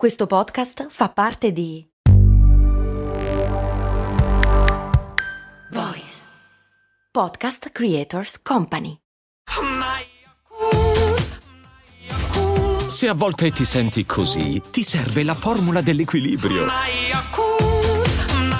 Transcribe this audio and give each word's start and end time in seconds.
Questo 0.00 0.26
podcast 0.26 0.86
fa 0.88 1.10
parte 1.10 1.52
di 1.52 1.86
Voice 5.72 6.22
Podcast 7.12 7.68
Creators 7.68 8.40
Company. 8.40 8.96
Se 12.88 13.08
a 13.08 13.12
volte 13.12 13.50
ti 13.50 13.66
senti 13.66 14.06
così, 14.06 14.62
ti 14.70 14.82
serve 14.82 15.22
la 15.22 15.34
formula 15.34 15.82
dell'equilibrio. 15.82 16.64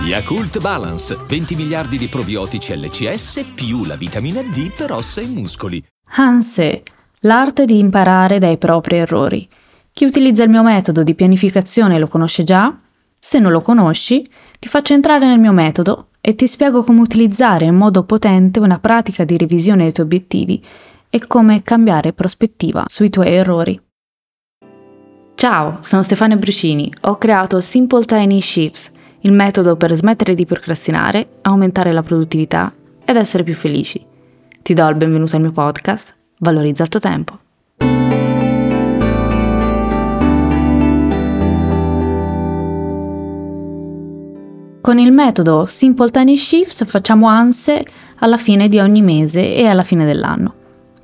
Yakult 0.03 0.61
Balance, 0.61 1.17
20 1.27 1.55
miliardi 1.55 1.97
di 1.97 2.09
probiotici 2.09 2.77
LCS 2.77 3.53
più 3.55 3.87
la 3.87 3.97
vitamina 3.97 4.43
D 4.43 4.71
per 4.77 4.93
ossa 4.93 5.23
e 5.23 5.27
muscoli. 5.27 5.83
Hanse, 6.17 6.83
l'arte 7.21 7.65
di 7.65 7.79
imparare 7.79 8.37
dai 8.37 8.59
propri 8.59 8.99
errori. 8.99 9.49
Chi 9.93 10.05
utilizza 10.05 10.43
il 10.43 10.51
mio 10.51 10.63
metodo 10.63 11.03
di 11.03 11.15
pianificazione 11.15 11.99
lo 11.99 12.07
conosce 12.07 12.45
già? 12.45 12.75
Se 13.19 13.39
non 13.39 13.53
lo 13.53 13.61
conosci, 13.61 14.29
ti 14.59 14.69
faccio 14.69 14.95
entrare 14.95 15.27
nel 15.27 15.39
mio 15.39 15.53
metodo 15.53 16.09
e 16.21 16.35
ti 16.35 16.47
spiego 16.47 16.83
come 16.83 17.01
utilizzare 17.01 17.67
in 17.67 17.75
modo 17.75 18.05
potente 18.05 18.61
una 18.61 18.79
pratica 18.79 19.25
di 19.25 19.37
revisione 19.37 19.83
dei 19.83 19.93
tuoi 19.93 20.07
obiettivi 20.07 20.65
e 21.11 21.27
come 21.27 21.63
cambiare 21.63 22.13
prospettiva 22.13 22.85
sui 22.87 23.11
tuoi 23.11 23.29
errori. 23.29 23.81
Ciao, 25.35 25.79
sono 25.81 26.03
Stefania 26.03 26.37
Brucini. 26.37 26.93
Ho 27.03 27.17
creato 27.19 27.61
Simple 27.61 28.05
Tiny 28.05 28.41
Shifts, 28.41 28.93
il 29.21 29.33
metodo 29.33 29.77
per 29.77 29.95
smettere 29.95 30.35
di 30.35 30.47
procrastinare, 30.47 31.39
aumentare 31.43 31.93
la 31.93 32.03
produttività 32.03 32.73
ed 33.05 33.17
essere 33.17 33.43
più 33.43 33.55
felici. 33.55 34.05
Ti 34.63 34.75
do 34.75 34.89
il 34.89 34.97
benvenuto 34.97 35.37
al 35.37 35.43
mio 35.43 35.53
podcast, 35.53 36.15
Valorizza 36.39 36.85
il 36.85 36.89
tuo 36.89 37.01
tempo. 37.01 37.39
Con 44.81 44.99
il 44.99 45.13
metodo 45.13 45.67
Simple 45.67 46.09
Tiny 46.09 46.39
Shifts 46.39 46.87
facciamo 46.87 47.29
ANSE 47.29 47.85
alla 48.21 48.39
fine 48.39 48.67
di 48.67 48.79
ogni 48.79 49.03
mese 49.03 49.55
e 49.55 49.67
alla 49.67 49.83
fine 49.83 50.07
dell'anno. 50.07 50.55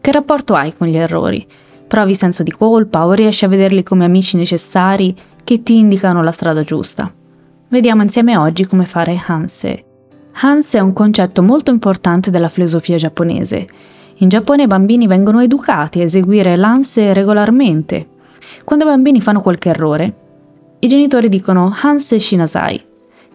Che 0.01 0.13
rapporto 0.13 0.55
hai 0.55 0.73
con 0.75 0.87
gli 0.87 0.97
errori? 0.97 1.47
Provi 1.87 2.15
senso 2.15 2.43
di 2.43 2.53
colpa 2.53 3.05
o 3.05 3.13
riesci 3.13 3.45
a 3.45 3.49
vederli 3.49 3.83
come 3.83 4.07
amici 4.07 4.39
necessari 4.39 5.15
che 5.45 5.63
ti 5.63 5.77
indicano 5.77 6.23
la 6.23 6.33
strada 6.33 6.63
giusta? 6.63 7.13
Vediamo 7.69 8.01
insieme 8.01 8.39
oggi 8.39 8.65
come 8.65 8.87
fare 8.87 9.21
Hanse. 9.27 9.85
Hanse 10.41 10.79
è 10.79 10.81
un 10.81 10.95
concetto 10.95 11.43
molto 11.43 11.71
importante 11.71 12.31
della 12.31 12.49
filosofia 12.49 12.97
giapponese. 12.97 13.69
In 14.17 14.31
Giappone 14.31 14.63
i 14.63 14.69
bambini 14.69 15.07
vengono 15.07 15.43
educati 15.43 16.01
a 16.01 16.05
eseguire 16.05 16.57
l'Hanse 16.57 17.13
regolarmente. 17.13 18.09
Quando 18.65 18.87
i 18.87 18.89
bambini 18.89 19.21
fanno 19.21 19.43
qualche 19.43 19.69
errore, 19.69 20.15
i 20.79 20.89
genitori 20.89 21.29
dicono 21.29 21.75
Hanse 21.83 22.19
Shinasai, 22.19 22.86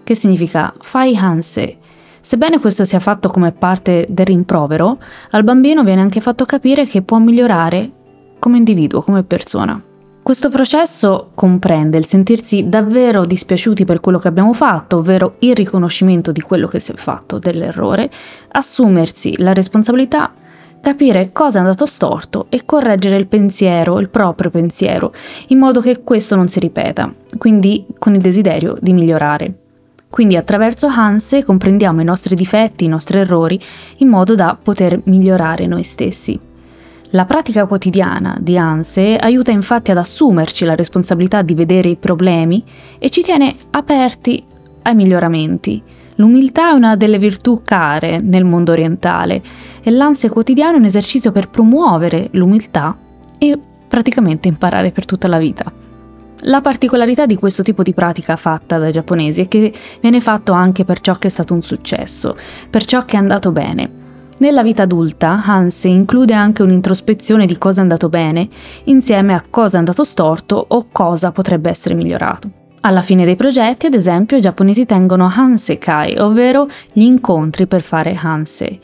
che 0.03 0.15
significa 0.15 0.73
fai 0.79 1.15
Hanse. 1.15 1.77
Sebbene 2.19 2.59
questo 2.59 2.85
sia 2.85 2.99
fatto 2.99 3.29
come 3.29 3.51
parte 3.51 4.05
del 4.09 4.25
rimprovero, 4.25 4.99
al 5.31 5.43
bambino 5.43 5.83
viene 5.83 6.01
anche 6.01 6.21
fatto 6.21 6.45
capire 6.45 6.85
che 6.85 7.01
può 7.01 7.17
migliorare 7.17 7.91
come 8.39 8.57
individuo, 8.57 9.01
come 9.01 9.23
persona. 9.23 9.81
Questo 10.23 10.49
processo 10.49 11.31
comprende 11.33 11.97
il 11.97 12.05
sentirsi 12.05 12.69
davvero 12.69 13.25
dispiaciuti 13.25 13.85
per 13.85 13.99
quello 13.99 14.19
che 14.19 14.27
abbiamo 14.27 14.53
fatto, 14.53 14.97
ovvero 14.97 15.35
il 15.39 15.55
riconoscimento 15.55 16.31
di 16.31 16.41
quello 16.41 16.67
che 16.67 16.79
si 16.79 16.91
è 16.91 16.95
fatto, 16.95 17.39
dell'errore, 17.39 18.09
assumersi 18.51 19.41
la 19.41 19.51
responsabilità, 19.51 20.31
capire 20.79 21.31
cosa 21.31 21.57
è 21.57 21.61
andato 21.61 21.87
storto 21.87 22.45
e 22.49 22.65
correggere 22.65 23.17
il 23.17 23.27
pensiero, 23.27 23.99
il 23.99 24.09
proprio 24.09 24.51
pensiero, 24.51 25.11
in 25.47 25.57
modo 25.57 25.81
che 25.81 26.03
questo 26.03 26.35
non 26.35 26.47
si 26.47 26.59
ripeta, 26.59 27.11
quindi 27.39 27.87
con 27.97 28.13
il 28.13 28.21
desiderio 28.21 28.77
di 28.79 28.93
migliorare. 28.93 29.60
Quindi 30.11 30.35
attraverso 30.35 30.87
Hanse 30.87 31.45
comprendiamo 31.45 32.01
i 32.01 32.03
nostri 32.03 32.35
difetti, 32.35 32.83
i 32.83 32.89
nostri 32.89 33.17
errori, 33.17 33.57
in 33.99 34.09
modo 34.09 34.35
da 34.35 34.57
poter 34.61 34.99
migliorare 35.05 35.67
noi 35.67 35.83
stessi. 35.83 36.37
La 37.11 37.23
pratica 37.23 37.65
quotidiana 37.65 38.37
di 38.37 38.57
Hanse 38.57 39.15
aiuta 39.15 39.51
infatti 39.51 39.89
ad 39.89 39.97
assumerci 39.97 40.65
la 40.65 40.75
responsabilità 40.75 41.41
di 41.41 41.53
vedere 41.53 41.87
i 41.87 41.95
problemi 41.95 42.61
e 42.99 43.09
ci 43.09 43.21
tiene 43.21 43.55
aperti 43.71 44.43
ai 44.81 44.95
miglioramenti. 44.95 45.81
L'umiltà 46.15 46.71
è 46.71 46.73
una 46.73 46.97
delle 46.97 47.17
virtù 47.17 47.61
care 47.63 48.19
nel 48.19 48.43
mondo 48.43 48.73
orientale 48.73 49.41
e 49.81 49.91
l'Hanse 49.91 50.29
quotidiano 50.29 50.75
è 50.75 50.79
un 50.79 50.85
esercizio 50.85 51.31
per 51.31 51.49
promuovere 51.49 52.27
l'umiltà 52.31 52.97
e 53.37 53.57
praticamente 53.87 54.49
imparare 54.49 54.91
per 54.91 55.05
tutta 55.05 55.29
la 55.29 55.37
vita. 55.37 55.71
La 56.45 56.61
particolarità 56.61 57.27
di 57.27 57.35
questo 57.35 57.61
tipo 57.61 57.83
di 57.83 57.93
pratica 57.93 58.35
fatta 58.35 58.79
dai 58.79 58.91
giapponesi 58.91 59.41
è 59.41 59.47
che 59.47 59.71
viene 59.99 60.21
fatto 60.21 60.53
anche 60.53 60.83
per 60.83 60.99
ciò 60.99 61.13
che 61.13 61.27
è 61.27 61.29
stato 61.29 61.53
un 61.53 61.61
successo, 61.61 62.35
per 62.69 62.83
ciò 62.85 63.05
che 63.05 63.15
è 63.15 63.19
andato 63.19 63.51
bene. 63.51 63.99
Nella 64.37 64.63
vita 64.63 64.83
adulta, 64.83 65.43
Hanse 65.45 65.87
include 65.87 66.33
anche 66.33 66.63
un'introspezione 66.63 67.45
di 67.45 67.59
cosa 67.59 67.79
è 67.79 67.81
andato 67.83 68.09
bene, 68.09 68.49
insieme 68.85 69.35
a 69.35 69.43
cosa 69.47 69.75
è 69.75 69.79
andato 69.79 70.03
storto 70.03 70.65
o 70.67 70.87
cosa 70.91 71.31
potrebbe 71.31 71.69
essere 71.69 71.93
migliorato. 71.93 72.49
Alla 72.81 73.03
fine 73.03 73.23
dei 73.23 73.35
progetti, 73.35 73.85
ad 73.85 73.93
esempio, 73.93 74.37
i 74.37 74.41
giapponesi 74.41 74.87
tengono 74.87 75.31
Hansekai, 75.31 76.17
ovvero 76.17 76.67
gli 76.91 77.03
incontri 77.03 77.67
per 77.67 77.81
fare 77.83 78.17
Hanse. 78.19 78.79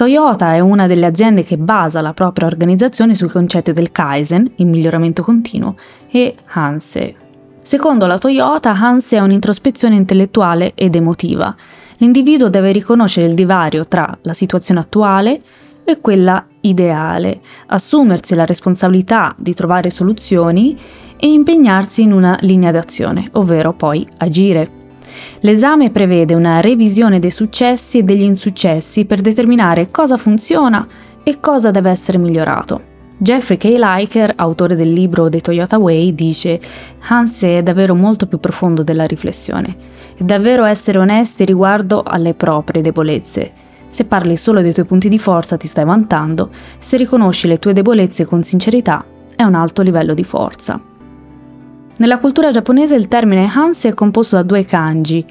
Toyota 0.00 0.54
è 0.54 0.60
una 0.60 0.86
delle 0.86 1.04
aziende 1.04 1.44
che 1.44 1.58
basa 1.58 2.00
la 2.00 2.14
propria 2.14 2.46
organizzazione 2.46 3.14
sui 3.14 3.28
concetti 3.28 3.74
del 3.74 3.92
Kaizen, 3.92 4.50
il 4.56 4.66
miglioramento 4.66 5.22
continuo, 5.22 5.76
e 6.08 6.36
Hanse. 6.52 7.14
Secondo 7.60 8.06
la 8.06 8.16
Toyota, 8.16 8.70
Hanse 8.70 9.18
è 9.18 9.20
un'introspezione 9.20 9.96
intellettuale 9.96 10.72
ed 10.74 10.94
emotiva. 10.94 11.54
L'individuo 11.98 12.48
deve 12.48 12.72
riconoscere 12.72 13.26
il 13.26 13.34
divario 13.34 13.86
tra 13.86 14.16
la 14.22 14.32
situazione 14.32 14.80
attuale 14.80 15.38
e 15.84 16.00
quella 16.00 16.46
ideale, 16.62 17.38
assumersi 17.66 18.34
la 18.34 18.46
responsabilità 18.46 19.34
di 19.36 19.52
trovare 19.52 19.90
soluzioni 19.90 20.78
e 21.18 21.30
impegnarsi 21.30 22.00
in 22.00 22.12
una 22.12 22.38
linea 22.40 22.70
d'azione, 22.70 23.28
ovvero 23.32 23.74
poi 23.74 24.08
agire. 24.16 24.79
L'esame 25.40 25.90
prevede 25.90 26.34
una 26.34 26.60
revisione 26.60 27.18
dei 27.18 27.30
successi 27.30 27.98
e 27.98 28.02
degli 28.02 28.22
insuccessi 28.22 29.04
per 29.04 29.20
determinare 29.20 29.90
cosa 29.90 30.16
funziona 30.16 30.86
e 31.22 31.40
cosa 31.40 31.70
deve 31.70 31.90
essere 31.90 32.18
migliorato. 32.18 32.88
Jeffrey 33.16 33.58
K. 33.58 33.74
Liker, 33.76 34.32
autore 34.36 34.74
del 34.74 34.92
libro 34.92 35.28
The 35.28 35.40
Toyota 35.40 35.78
Way, 35.78 36.14
dice 36.14 36.58
Hanse 37.08 37.58
è 37.58 37.62
davvero 37.62 37.94
molto 37.94 38.26
più 38.26 38.38
profondo 38.38 38.82
della 38.82 39.04
riflessione. 39.04 39.76
È 40.16 40.22
davvero 40.22 40.64
essere 40.64 40.98
onesti 40.98 41.44
riguardo 41.44 42.02
alle 42.02 42.32
proprie 42.32 42.80
debolezze. 42.80 43.52
Se 43.90 44.04
parli 44.04 44.36
solo 44.36 44.62
dei 44.62 44.72
tuoi 44.72 44.86
punti 44.86 45.08
di 45.08 45.18
forza 45.18 45.58
ti 45.58 45.66
stai 45.66 45.84
vantando, 45.84 46.48
se 46.78 46.96
riconosci 46.96 47.46
le 47.46 47.58
tue 47.58 47.74
debolezze 47.74 48.24
con 48.24 48.42
sincerità 48.42 49.04
è 49.36 49.42
un 49.42 49.54
alto 49.54 49.82
livello 49.82 50.14
di 50.14 50.24
forza. 50.24 50.80
Nella 52.00 52.18
cultura 52.18 52.50
giapponese 52.50 52.94
il 52.94 53.08
termine 53.08 53.46
Hanse 53.52 53.90
è 53.90 53.94
composto 53.94 54.36
da 54.36 54.42
due 54.42 54.64
kanji, 54.64 55.22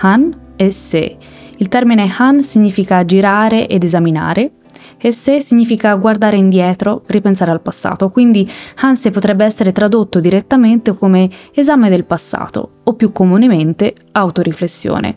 Han 0.00 0.52
e 0.54 0.70
Se. 0.70 1.16
Il 1.56 1.68
termine 1.68 2.12
Han 2.18 2.42
significa 2.42 3.06
girare 3.06 3.66
ed 3.66 3.84
esaminare 3.84 4.52
e 4.98 5.12
Se 5.12 5.40
significa 5.40 5.94
guardare 5.94 6.36
indietro, 6.36 7.04
ripensare 7.06 7.52
al 7.52 7.62
passato, 7.62 8.10
quindi 8.10 8.46
Hanse 8.82 9.10
potrebbe 9.12 9.46
essere 9.46 9.72
tradotto 9.72 10.20
direttamente 10.20 10.92
come 10.92 11.30
esame 11.54 11.88
del 11.88 12.04
passato 12.04 12.70
o 12.82 12.92
più 12.92 13.10
comunemente 13.10 13.94
autoriflessione. 14.12 15.16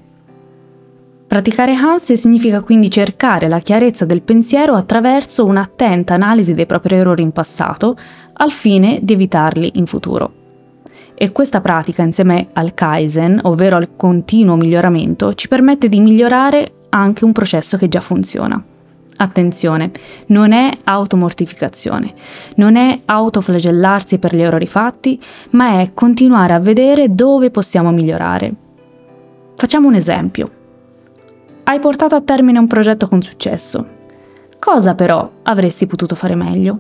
Praticare 1.28 1.74
Hanse 1.74 2.16
significa 2.16 2.62
quindi 2.62 2.90
cercare 2.90 3.50
la 3.50 3.59
chiarezza 3.59 4.06
del 4.06 4.22
pensiero 4.22 4.74
attraverso 4.74 5.44
un'attenta 5.44 6.14
analisi 6.14 6.54
dei 6.54 6.66
propri 6.66 6.96
errori 6.96 7.24
in 7.24 7.34
passato 7.34 7.98
al 8.36 8.52
fine 8.52 9.00
di 9.02 9.12
evitarli 9.12 9.72
in 9.75 9.86
futuro. 9.86 10.37
E 11.20 11.32
questa 11.32 11.62
pratica, 11.62 12.04
insieme 12.04 12.50
al 12.54 12.75
Kaizen, 12.75 13.40
ovvero 13.46 13.75
al 13.75 13.96
continuo 13.96 14.56
miglioramento, 14.56 15.34
ci 15.34 15.48
permette 15.48 15.90
di 15.90 16.00
migliorare 16.00 16.74
anche 16.90 17.25
un 17.25 17.31
processo 17.31 17.75
che 17.75 17.88
già 17.88 18.02
funziona. 18.02 18.64
Attenzione, 19.16 19.90
non 20.28 20.52
è 20.52 20.78
automortificazione, 20.84 22.14
non 22.58 22.75
è 22.75 23.00
autoflagellarsi 23.04 24.19
per 24.19 24.36
gli 24.36 24.42
errori 24.42 24.68
fatti, 24.68 25.19
ma 25.52 25.81
è 25.81 25.90
continuare 25.96 26.54
a 26.54 26.60
vedere 26.60 27.10
dove 27.10 27.50
possiamo 27.50 27.90
migliorare. 27.90 28.54
Facciamo 29.56 29.88
un 29.88 29.96
esempio. 29.96 30.52
Hai 31.63 31.80
portato 31.80 32.13
a 32.13 32.22
termine 32.22 32.60
un 32.60 32.68
progetto 32.68 33.08
con 33.08 33.24
successo. 33.24 33.88
Cosa 34.60 34.94
però 34.94 35.28
avresti 35.42 35.88
potuto 35.88 36.13
fare 36.13 36.36
meglio? 36.36 36.80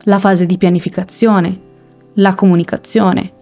La 0.00 0.18
fase 0.18 0.44
di 0.44 0.56
pianificazione, 0.56 1.60
la 2.14 2.34
comunicazione, 2.34 3.34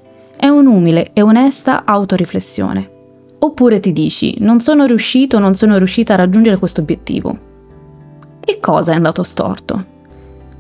è 0.44 0.48
un'umile 0.48 1.12
e 1.14 1.22
onesta 1.22 1.84
autoriflessione. 1.86 2.90
Oppure 3.38 3.80
ti 3.80 3.92
dici, 3.92 4.36
non 4.40 4.60
sono 4.60 4.84
riuscito, 4.84 5.38
non 5.38 5.54
sono 5.54 5.78
riuscita 5.78 6.12
a 6.12 6.16
raggiungere 6.16 6.58
questo 6.58 6.82
obiettivo. 6.82 7.38
Che 8.40 8.60
cosa 8.60 8.92
è 8.92 8.94
andato 8.94 9.22
storto? 9.22 9.84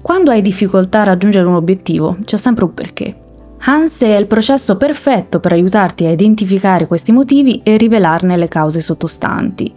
Quando 0.00 0.30
hai 0.30 0.40
difficoltà 0.40 1.02
a 1.02 1.04
raggiungere 1.04 1.46
un 1.46 1.56
obiettivo, 1.56 2.16
c'è 2.24 2.38
sempre 2.38 2.64
un 2.64 2.72
perché. 2.72 3.14
Hanse 3.58 4.06
è 4.06 4.16
il 4.16 4.26
processo 4.26 4.78
perfetto 4.78 5.38
per 5.38 5.52
aiutarti 5.52 6.06
a 6.06 6.10
identificare 6.12 6.86
questi 6.86 7.12
motivi 7.12 7.60
e 7.62 7.76
rivelarne 7.76 8.38
le 8.38 8.48
cause 8.48 8.80
sottostanti. 8.80 9.70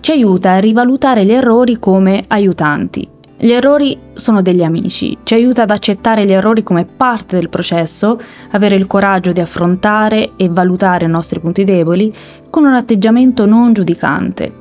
Ci 0.00 0.12
aiuta 0.12 0.52
a 0.52 0.60
rivalutare 0.60 1.26
gli 1.26 1.32
errori 1.32 1.78
come 1.78 2.24
aiutanti. 2.26 3.11
Gli 3.44 3.50
errori 3.50 3.98
sono 4.12 4.40
degli 4.40 4.62
amici, 4.62 5.18
ci 5.24 5.34
aiuta 5.34 5.62
ad 5.62 5.72
accettare 5.72 6.24
gli 6.24 6.30
errori 6.30 6.62
come 6.62 6.84
parte 6.84 7.34
del 7.34 7.48
processo, 7.48 8.16
avere 8.52 8.76
il 8.76 8.86
coraggio 8.86 9.32
di 9.32 9.40
affrontare 9.40 10.34
e 10.36 10.48
valutare 10.48 11.06
i 11.06 11.08
nostri 11.08 11.40
punti 11.40 11.64
deboli 11.64 12.14
con 12.48 12.64
un 12.64 12.74
atteggiamento 12.74 13.44
non 13.44 13.72
giudicante. 13.72 14.54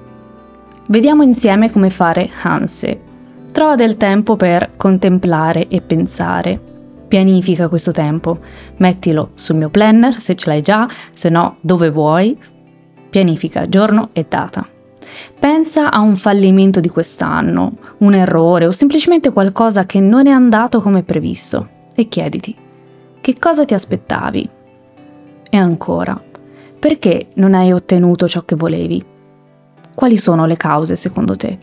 Vediamo 0.88 1.22
insieme 1.22 1.69
come 1.69 1.92
fare 1.92 2.28
Hanse. 2.42 3.00
Trova 3.51 3.75
del 3.75 3.98
tempo 3.98 4.36
per 4.36 4.72
contemplare 4.78 5.68
e 5.68 5.80
pensare 5.81 6.60
pianifica 7.07 7.69
questo 7.69 7.92
tempo. 7.92 8.39
Mettilo 8.77 9.30
sul 9.36 9.57
mio 9.57 9.69
planner 9.69 10.19
se 10.19 10.36
ce 10.36 10.50
l'hai 10.50 10.63
già, 10.63 10.89
se 11.13 11.30
no 11.30 11.57
dove 11.62 11.92
vuoi. 11.92 12.36
Pianifica 13.12 13.69
giorno 13.69 14.10
e 14.13 14.25
data. 14.27 14.66
Pensa 15.40 15.92
a 15.92 16.00
un 16.00 16.16
fallimento 16.16 16.80
di 16.80 16.90
quest'anno, 16.90 17.74
un 18.00 18.13
errore 18.13 18.66
o 18.66 18.72
semplicemente 18.72 19.31
qualcosa 19.31 19.86
che 19.86 20.00
non 20.00 20.28
è 20.28 20.31
andato 20.31 20.81
come 20.81 21.04
previsto 21.04 21.68
e 21.96 22.08
chiediti 22.08 22.56
che 23.22 23.36
cosa 23.40 23.66
ti 23.66 23.74
aspettavi. 23.74 24.50
E 25.50 25.58
ancora, 25.58 26.22
perché 26.80 27.28
non 27.36 27.54
hai 27.54 27.72
ottenuto 27.72 28.28
ciò 28.28 28.44
che 28.44 28.56
volevi? 28.56 29.04
Quali 29.94 30.18
sono 30.18 30.46
le 30.46 30.58
cause 30.58 30.96
secondo 30.96 31.36
te? 31.36 31.60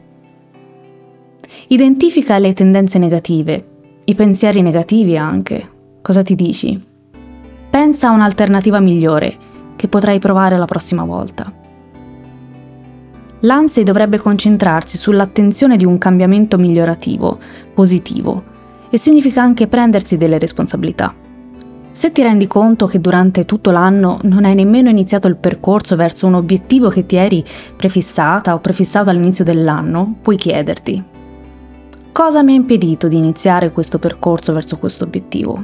Identifica 1.69 2.39
le 2.39 2.53
tendenze 2.53 2.99
negative 2.99 3.67
i 4.05 4.15
pensieri 4.15 4.63
negativi 4.63 5.19
anche. 5.19 5.69
Cosa 6.01 6.23
ti 6.23 6.35
dici? 6.35 6.83
Pensa 7.69 8.09
a 8.09 8.13
un'alternativa 8.13 8.81
migliore 8.81 9.37
che 9.77 9.89
potrai 9.89 10.19
provare 10.19 10.57
la 10.57 10.65
prossima 10.65 11.05
volta. 11.05 11.53
L'ansia 13.41 13.85
dovrebbe 13.85 14.19
concentrarsi 14.19 14.97
sull'attenzione 14.97 15.77
di 15.77 15.85
un 15.85 15.97
cambiamento 15.99 16.59
migliorativo, 16.59 17.39
positivo, 17.73 18.43
e 18.91 18.99
significa 18.99 19.43
anche 19.43 19.69
prendersi 19.69 20.17
delle 20.17 20.39
responsabilità. 20.39 21.15
Se 21.93 22.13
ti 22.13 22.23
rendi 22.23 22.47
conto 22.47 22.87
che 22.87 23.01
durante 23.01 23.45
tutto 23.45 23.71
l'anno 23.71 24.19
non 24.23 24.45
hai 24.45 24.55
nemmeno 24.55 24.89
iniziato 24.89 25.27
il 25.27 25.37
percorso 25.37 25.97
verso 25.97 26.27
un 26.27 26.35
obiettivo 26.35 26.89
che 26.89 27.07
ti 27.07 27.17
eri 27.17 27.45
prefissata 27.77 28.55
o 28.55 28.61
prefissato 28.61 29.11
all'inizio 29.11 29.45
dell'anno, 29.45 30.17
puoi 30.23 30.37
chiederti 30.37 31.03
Cosa 32.13 32.43
mi 32.43 32.53
ha 32.53 32.57
impedito 32.57 33.09
di 33.09 33.17
iniziare 33.17 33.73
questo 33.73 33.99
percorso 33.99 34.53
verso 34.53 34.79
questo 34.79 35.05
obiettivo? 35.05 35.63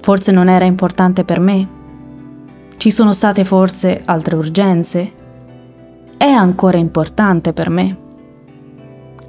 Forse 0.00 0.32
non 0.32 0.48
era 0.48 0.64
importante 0.64 1.24
per 1.24 1.40
me? 1.40 1.68
Ci 2.76 2.90
sono 2.90 3.12
state 3.12 3.44
forse 3.44 4.02
altre 4.04 4.34
urgenze? 4.34 5.21
È 6.22 6.30
ancora 6.30 6.78
importante 6.78 7.52
per 7.52 7.68
me? 7.68 7.96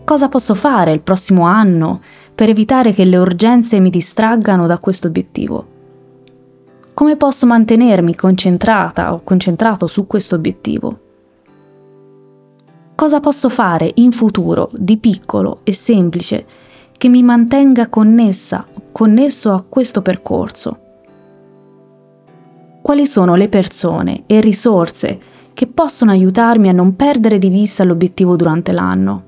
Cosa 0.04 0.30
posso 0.30 0.54
fare 0.54 0.92
il 0.92 1.01
prossimo 1.01 1.42
anno 1.45 2.00
per 2.36 2.50
evitare 2.50 2.94
che 2.94 3.04
le 3.04 3.18
urgenze 3.18 3.80
mi 3.80 3.90
distraggano 3.90 4.68
da 4.68 4.78
questo 4.78 5.07
obiettivo? 5.07 5.66
Come 6.94 7.18
posso 7.18 7.48
mantenermi 7.48 8.13
concentrata 8.13 9.12
o 9.12 9.22
concentrato 9.24 9.88
su 9.88 10.06
questo 10.06 10.36
obiettivo? 10.36 11.00
Cosa 12.94 13.19
posso 13.19 13.50
fare 13.50 13.92
in 13.95 14.12
futuro 14.12 14.69
di 14.75 14.98
piccolo 14.98 15.62
e 15.63 15.74
semplice 15.74 16.45
che 16.95 17.10
mi 17.10 17.24
mantenga 17.24 17.90
connessa, 17.90 18.68
connesso 18.92 19.51
a 19.51 19.63
questo 19.68 20.04
percorso? 20.04 20.80
Quali 22.84 23.07
sono 23.07 23.34
le 23.34 23.50
persone 23.50 24.25
e 24.28 24.40
risorse 24.42 25.31
che 25.54 25.68
possono 25.68 26.12
aiutarmi 26.12 26.70
a 26.70 26.74
non 26.74 26.96
perdere 26.96 27.38
di 27.38 27.50
vista 27.50 27.84
l'obiettivo 27.84 28.36
durante 28.36 28.72
l'anno? 28.72 29.24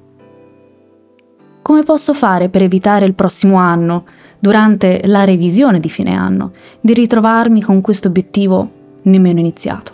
Come 1.61 1.83
posso 1.83 2.13
fare 2.13 2.49
per 2.49 2.61
evitare 2.61 3.05
il 3.05 3.15
prossimo 3.15 3.55
anno, 3.55 4.05
durante 4.39 5.01
la 5.05 5.23
revisione 5.23 5.79
di 5.79 5.89
fine 5.89 6.15
anno, 6.15 6.51
di 6.79 6.93
ritrovarmi 6.93 7.61
con 7.61 7.81
questo 7.81 8.07
obiettivo 8.07 8.69
nemmeno 9.03 9.39
iniziato? 9.39 9.93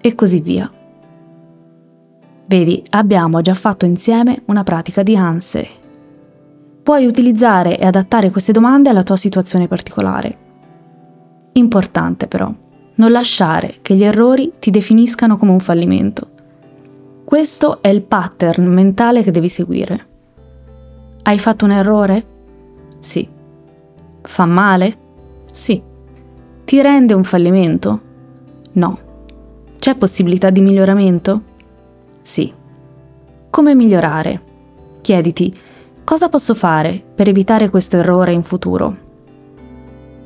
E 0.00 0.14
così 0.14 0.40
via. 0.40 0.70
Vedi, 2.46 2.82
abbiamo 2.90 3.42
già 3.42 3.52
fatto 3.52 3.84
insieme 3.84 4.40
una 4.46 4.64
pratica 4.64 5.02
di 5.02 5.14
ANSE. 5.16 5.68
Puoi 6.82 7.04
utilizzare 7.04 7.78
e 7.78 7.84
adattare 7.84 8.30
queste 8.30 8.52
domande 8.52 8.88
alla 8.88 9.02
tua 9.02 9.16
situazione 9.16 9.68
particolare. 9.68 10.38
Importante 11.52 12.26
però, 12.26 12.50
non 12.98 13.10
lasciare 13.12 13.76
che 13.82 13.94
gli 13.94 14.04
errori 14.04 14.52
ti 14.58 14.70
definiscano 14.70 15.36
come 15.36 15.52
un 15.52 15.60
fallimento. 15.60 16.36
Questo 17.24 17.82
è 17.82 17.88
il 17.88 18.02
pattern 18.02 18.66
mentale 18.66 19.22
che 19.22 19.30
devi 19.30 19.48
seguire. 19.48 20.06
Hai 21.22 21.38
fatto 21.38 21.64
un 21.64 21.72
errore? 21.72 22.26
Sì. 23.00 23.28
Fa 24.22 24.46
male? 24.46 24.92
Sì. 25.52 25.80
Ti 26.64 26.82
rende 26.82 27.14
un 27.14 27.24
fallimento? 27.24 28.00
No. 28.72 28.98
C'è 29.78 29.94
possibilità 29.94 30.50
di 30.50 30.60
miglioramento? 30.60 31.42
Sì. 32.20 32.52
Come 33.50 33.74
migliorare? 33.74 34.42
Chiediti, 35.00 35.56
cosa 36.02 36.28
posso 36.28 36.54
fare 36.54 37.02
per 37.14 37.28
evitare 37.28 37.70
questo 37.70 37.96
errore 37.96 38.32
in 38.32 38.42
futuro? 38.42 38.96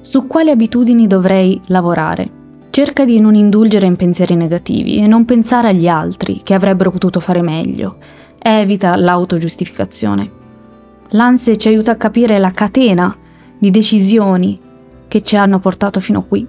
Su 0.01 0.27
quali 0.27 0.51
abitudini 0.51 1.07
dovrei 1.07 1.61
lavorare? 1.67 2.41
Cerca 2.73 3.05
di 3.05 3.21
non 3.21 3.37
indulgere 3.37 3.87
in 3.87 3.95
pensieri 3.95 4.35
negativi 4.35 4.97
e 4.97 5.07
non 5.07 5.25
pensare 5.25 5.69
agli 5.69 5.87
altri 5.87 6.41
che 6.43 6.55
avrebbero 6.55 6.91
potuto 6.91 7.21
fare 7.21 7.43
meglio. 7.43 7.99
Evita 8.43 8.97
l'autogiustificazione. 8.97 10.31
L'ansia 11.11 11.55
ci 11.55 11.69
aiuta 11.69 11.93
a 11.93 11.97
capire 11.97 12.39
la 12.39 12.51
catena 12.51 13.17
di 13.57 13.71
decisioni 13.71 14.59
che 15.07 15.23
ci 15.23 15.37
hanno 15.37 15.61
portato 15.61 16.01
fino 16.01 16.25
qui. 16.25 16.45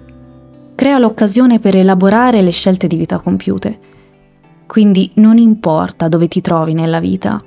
Crea 0.74 0.98
l'occasione 0.98 1.60
per 1.60 1.76
elaborare 1.76 2.42
le 2.42 2.50
scelte 2.50 2.88
di 2.88 2.96
vita 2.96 3.20
compiute 3.20 3.92
quindi 4.66 5.10
non 5.14 5.38
importa 5.38 6.08
dove 6.08 6.28
ti 6.28 6.40
trovi 6.40 6.74
nella 6.74 7.00
vita 7.00 7.40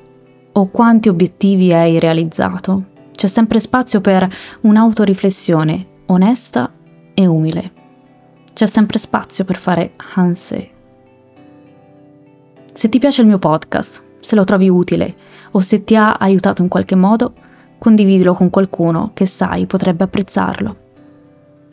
o 0.53 0.69
quanti 0.69 1.09
obiettivi 1.09 1.73
hai 1.73 1.99
realizzato, 1.99 2.85
c'è 3.13 3.27
sempre 3.27 3.59
spazio 3.59 4.01
per 4.01 4.27
un'autoriflessione 4.61 5.87
onesta 6.07 6.71
e 7.13 7.25
umile. 7.25 7.76
C'è 8.57 8.65
sempre 8.65 8.97
spazio 8.97 9.45
per 9.45 9.55
fare 9.55 9.91
Hanse. 10.15 10.69
Se 12.73 12.89
ti 12.89 12.97
piace 12.97 13.21
il 13.21 13.27
mio 13.27 13.37
podcast, 13.37 14.03
se 14.19 14.35
lo 14.35 14.43
trovi 14.45 14.67
utile 14.67 15.15
o 15.51 15.59
se 15.59 15.83
ti 15.83 15.95
ha 15.95 16.13
aiutato 16.13 16.63
in 16.63 16.67
qualche 16.67 16.95
modo, 16.95 17.35
condividilo 17.77 18.33
con 18.33 18.49
qualcuno 18.49 19.11
che 19.13 19.27
sai 19.27 19.67
potrebbe 19.67 20.05
apprezzarlo. 20.05 20.75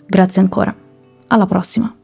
Grazie 0.06 0.42
ancora. 0.42 0.76
Alla 1.28 1.47
prossima. 1.47 2.03